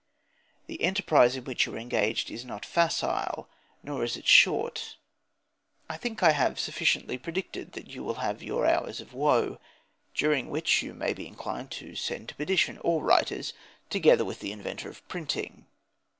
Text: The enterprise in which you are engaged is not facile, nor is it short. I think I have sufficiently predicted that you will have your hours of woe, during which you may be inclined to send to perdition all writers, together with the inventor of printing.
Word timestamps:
The 0.65 0.81
enterprise 0.81 1.35
in 1.35 1.43
which 1.43 1.67
you 1.67 1.75
are 1.75 1.77
engaged 1.77 2.31
is 2.31 2.43
not 2.43 2.65
facile, 2.65 3.47
nor 3.83 4.03
is 4.03 4.17
it 4.17 4.25
short. 4.27 4.95
I 5.87 5.95
think 5.95 6.23
I 6.23 6.31
have 6.31 6.59
sufficiently 6.59 7.19
predicted 7.19 7.73
that 7.73 7.91
you 7.91 8.03
will 8.03 8.15
have 8.15 8.41
your 8.41 8.65
hours 8.65 8.99
of 8.99 9.13
woe, 9.13 9.59
during 10.15 10.49
which 10.49 10.81
you 10.81 10.95
may 10.95 11.13
be 11.13 11.27
inclined 11.27 11.69
to 11.73 11.95
send 11.95 12.29
to 12.29 12.35
perdition 12.35 12.79
all 12.79 13.03
writers, 13.03 13.53
together 13.91 14.25
with 14.25 14.39
the 14.39 14.51
inventor 14.51 14.89
of 14.89 15.07
printing. 15.07 15.67